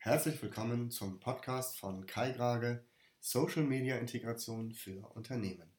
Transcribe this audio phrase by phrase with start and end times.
[0.00, 2.84] Herzlich willkommen zum Podcast von Kai Grage,
[3.18, 5.72] Social Media Integration für Unternehmen.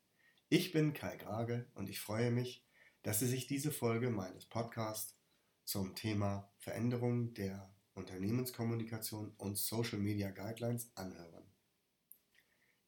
[0.50, 2.68] Ich bin Kai Grage und ich freue mich,
[3.02, 5.16] dass Sie sich diese Folge meines Podcasts
[5.64, 11.46] zum Thema Veränderung der Unternehmenskommunikation und Social Media Guidelines anhören.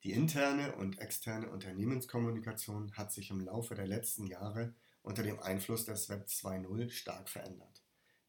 [0.04, 5.86] Die interne und externe Unternehmenskommunikation hat sich im Laufe der letzten Jahre unter dem Einfluss
[5.86, 7.82] des Web 2.0 stark verändert.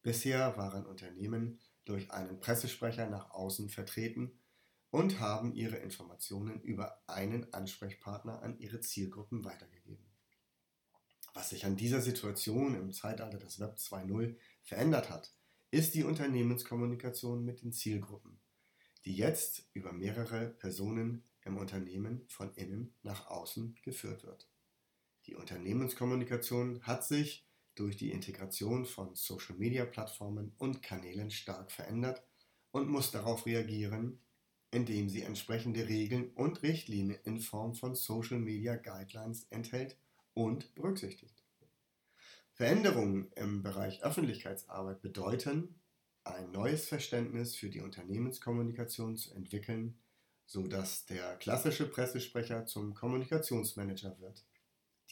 [0.03, 4.39] Bisher waren Unternehmen durch einen Pressesprecher nach außen vertreten
[4.89, 10.05] und haben ihre Informationen über einen Ansprechpartner an ihre Zielgruppen weitergegeben.
[11.33, 15.33] Was sich an dieser Situation im Zeitalter des Web 2.0 verändert hat,
[15.71, 18.39] ist die Unternehmenskommunikation mit den Zielgruppen,
[19.05, 24.47] die jetzt über mehrere Personen im Unternehmen von innen nach außen geführt wird.
[25.25, 32.23] Die Unternehmenskommunikation hat sich durch die Integration von Social-Media-Plattformen und Kanälen stark verändert
[32.71, 34.19] und muss darauf reagieren,
[34.71, 39.97] indem sie entsprechende Regeln und Richtlinien in Form von Social-Media Guidelines enthält
[40.33, 41.43] und berücksichtigt.
[42.53, 45.75] Veränderungen im Bereich Öffentlichkeitsarbeit bedeuten,
[46.23, 49.97] ein neues Verständnis für die Unternehmenskommunikation zu entwickeln,
[50.45, 54.45] sodass der klassische Pressesprecher zum Kommunikationsmanager wird.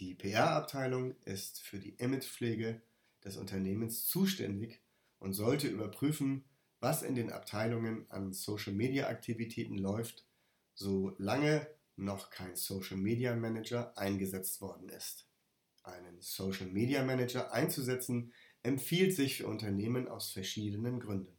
[0.01, 2.81] Die PR-Abteilung ist für die Imagepflege
[3.23, 4.81] des Unternehmens zuständig
[5.19, 6.43] und sollte überprüfen,
[6.79, 10.25] was in den Abteilungen an Social-Media-Aktivitäten läuft,
[10.73, 15.27] solange noch kein Social-Media Manager eingesetzt worden ist.
[15.83, 21.37] Einen Social-Media Manager einzusetzen empfiehlt sich für Unternehmen aus verschiedenen Gründen.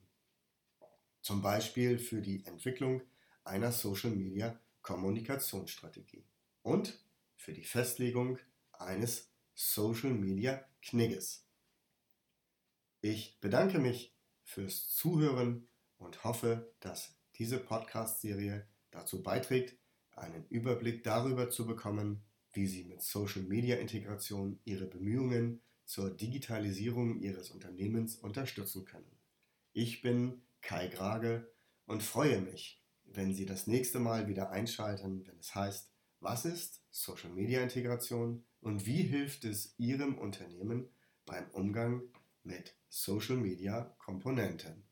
[1.21, 3.03] Zum Beispiel für die Entwicklung
[3.43, 6.25] einer Social-Media Kommunikationsstrategie
[6.63, 7.05] und
[7.35, 8.39] für die Festlegung
[8.85, 11.47] eines Social Media Knigges.
[13.01, 19.77] Ich bedanke mich fürs Zuhören und hoffe, dass diese Podcast-Serie dazu beiträgt,
[20.13, 22.23] einen Überblick darüber zu bekommen,
[22.53, 29.19] wie Sie mit Social Media Integration Ihre Bemühungen zur Digitalisierung Ihres Unternehmens unterstützen können.
[29.73, 31.51] Ich bin Kai Grage
[31.87, 35.92] und freue mich, wenn Sie das nächste Mal wieder einschalten, wenn es heißt,
[36.23, 40.89] was ist Social Media Integration und wie hilft es Ihrem Unternehmen
[41.27, 42.03] beim Umgang
[42.45, 44.85] mit Social Media Komponenten?